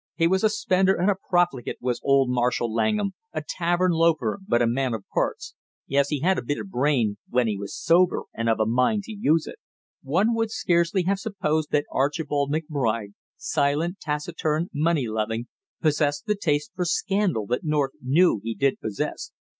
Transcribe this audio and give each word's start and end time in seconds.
He 0.15 0.25
was 0.25 0.43
a 0.43 0.49
spender 0.49 0.95
and 0.95 1.11
a 1.11 1.15
profligate, 1.29 1.77
was 1.79 2.01
old 2.03 2.27
Marshall 2.31 2.73
Langham; 2.73 3.13
a 3.33 3.43
tavern 3.47 3.91
loafer, 3.91 4.39
but 4.47 4.59
a 4.59 4.65
man 4.65 4.95
of 4.95 5.03
parts. 5.13 5.53
Yes, 5.85 6.09
he 6.09 6.21
had 6.21 6.39
a 6.39 6.43
bit 6.43 6.57
of 6.57 6.65
a 6.65 6.69
brain, 6.71 7.17
when 7.29 7.45
he 7.45 7.55
was 7.55 7.75
sober 7.77 8.23
and 8.33 8.49
of 8.49 8.59
a 8.59 8.65
mind 8.65 9.03
to 9.03 9.11
use 9.11 9.45
it." 9.45 9.59
One 10.01 10.33
would 10.33 10.49
scarcely 10.49 11.03
have 11.03 11.19
supposed 11.19 11.69
that 11.69 11.85
Archibald 11.91 12.51
McBride, 12.51 13.13
silent, 13.37 13.99
taciturn, 13.99 14.69
money 14.73 15.07
loving, 15.07 15.45
possessed 15.83 16.25
the 16.25 16.35
taste 16.35 16.71
for 16.73 16.83
scandal 16.83 17.45
that 17.45 17.63
North 17.63 17.93
knew 18.01 18.41
he 18.43 18.55
did 18.55 18.79
possess. 18.79 19.31